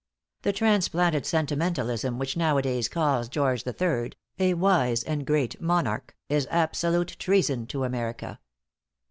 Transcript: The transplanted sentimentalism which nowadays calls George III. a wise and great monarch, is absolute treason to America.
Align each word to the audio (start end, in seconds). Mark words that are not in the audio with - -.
The 0.41 0.51
transplanted 0.51 1.27
sentimentalism 1.27 2.17
which 2.17 2.35
nowadays 2.35 2.89
calls 2.89 3.29
George 3.29 3.65
III. 3.67 4.13
a 4.39 4.55
wise 4.55 5.03
and 5.03 5.27
great 5.27 5.61
monarch, 5.61 6.15
is 6.27 6.47
absolute 6.49 7.15
treason 7.19 7.67
to 7.67 7.83
America. 7.83 8.39